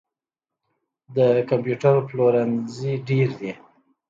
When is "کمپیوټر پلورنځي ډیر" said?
1.49-3.29